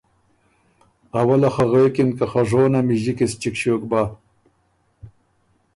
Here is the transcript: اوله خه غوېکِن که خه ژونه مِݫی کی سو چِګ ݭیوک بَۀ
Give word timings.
اوله 1.19 1.49
خه 1.53 1.63
غوېکِن 1.71 2.09
که 2.17 2.25
خه 2.31 2.41
ژونه 2.49 2.79
مِݫی 2.87 3.13
کی 3.17 3.25
سو 3.31 3.37
چِګ 3.41 3.55
ݭیوک 3.59 3.81
بَۀ 3.91 4.01